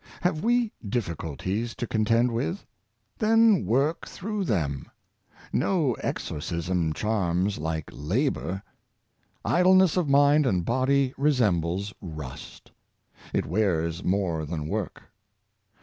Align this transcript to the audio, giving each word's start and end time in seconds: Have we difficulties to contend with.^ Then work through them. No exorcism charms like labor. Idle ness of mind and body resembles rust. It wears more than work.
Have 0.21 0.43
we 0.43 0.71
difficulties 0.83 1.75
to 1.75 1.85
contend 1.85 2.31
with.^ 2.31 2.65
Then 3.19 3.67
work 3.67 4.07
through 4.07 4.45
them. 4.45 4.89
No 5.53 5.93
exorcism 6.01 6.91
charms 6.93 7.59
like 7.59 7.87
labor. 7.93 8.63
Idle 9.45 9.75
ness 9.75 9.97
of 9.97 10.09
mind 10.09 10.47
and 10.47 10.65
body 10.65 11.13
resembles 11.17 11.93
rust. 12.01 12.71
It 13.31 13.45
wears 13.45 14.03
more 14.03 14.43
than 14.43 14.67
work. 14.67 15.03